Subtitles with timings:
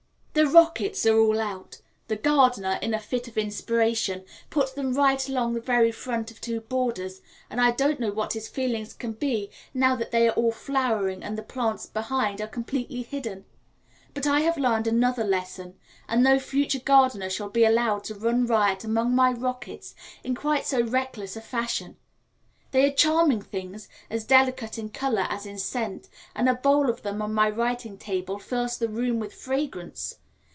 [0.33, 1.81] The rockets are all out.
[2.07, 6.39] The gardener, in a fit of inspiration, put them right along the very front of
[6.39, 10.31] two borders, and I don't know what his feelings can be now that they are
[10.31, 13.43] all flowering and the plants behind are completely hidden;
[14.13, 15.77] but I have learned another lesson,
[16.07, 20.65] and no future gardener shall be allowed to run riot among my rockets in quite
[20.65, 21.97] so reckless a fashion.
[22.71, 27.01] They are charming things, as delicate in colour as in scent, and a bowl of
[27.01, 30.15] them on my writing table fills the room with fragrance.